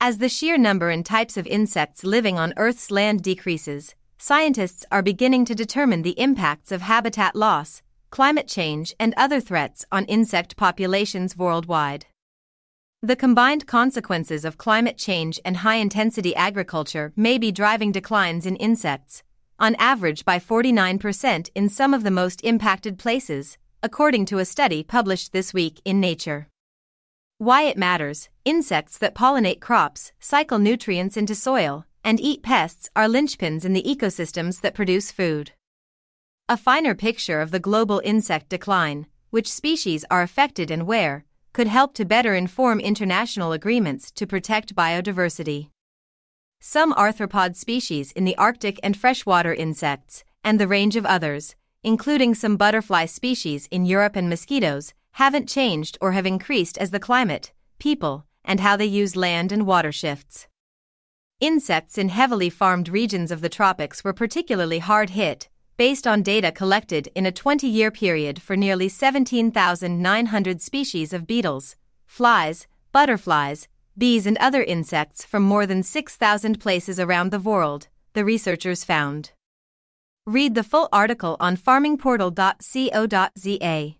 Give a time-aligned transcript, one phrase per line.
[0.00, 5.02] As the sheer number and types of insects living on Earth's land decreases, scientists are
[5.02, 10.56] beginning to determine the impacts of habitat loss, climate change, and other threats on insect
[10.56, 12.06] populations worldwide.
[13.02, 18.54] The combined consequences of climate change and high intensity agriculture may be driving declines in
[18.54, 19.24] insects,
[19.58, 24.84] on average by 49% in some of the most impacted places, according to a study
[24.84, 26.46] published this week in Nature.
[27.40, 33.06] Why it matters insects that pollinate crops, cycle nutrients into soil, and eat pests are
[33.06, 35.52] linchpins in the ecosystems that produce food.
[36.48, 41.68] A finer picture of the global insect decline, which species are affected and where, could
[41.68, 45.68] help to better inform international agreements to protect biodiversity.
[46.58, 52.34] Some arthropod species in the Arctic and freshwater insects, and the range of others, including
[52.34, 57.50] some butterfly species in Europe and mosquitoes, haven't changed or have increased as the climate,
[57.80, 60.46] people, and how they use land and water shifts.
[61.40, 66.52] Insects in heavily farmed regions of the tropics were particularly hard hit, based on data
[66.52, 71.74] collected in a 20 year period for nearly 17,900 species of beetles,
[72.06, 78.24] flies, butterflies, bees, and other insects from more than 6,000 places around the world, the
[78.24, 79.32] researchers found.
[80.26, 83.98] Read the full article on farmingportal.co.za.